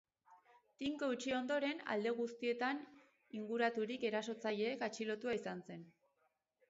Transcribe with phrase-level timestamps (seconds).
[0.83, 2.81] Tinko eutsi ondoren, alde guztietan
[3.41, 5.89] inguraturik erasotzaileek atxilotua izan zen.